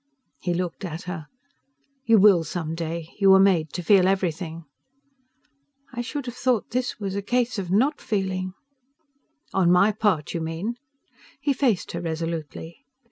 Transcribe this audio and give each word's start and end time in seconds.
He 0.39 0.55
looked 0.55 0.83
at 0.83 1.03
her. 1.03 1.27
"You 2.05 2.17
will 2.17 2.43
some 2.43 2.73
day: 2.73 3.13
you 3.19 3.29
were 3.29 3.39
made 3.39 3.71
to 3.73 3.83
feel 3.83 4.07
everything" 4.07 4.65
"I 5.93 6.01
should 6.01 6.25
have 6.25 6.33
thought 6.35 6.71
this 6.71 6.99
was 6.99 7.15
a 7.15 7.21
case 7.21 7.59
of 7.59 7.69
not 7.69 8.01
feeling" 8.01 8.55
"On 9.53 9.71
my 9.71 9.91
part, 9.91 10.33
you 10.33 10.41
mean?" 10.41 10.77
He 11.39 11.53
faced 11.53 11.91
her 11.91 12.01
resolutely. 12.01 12.83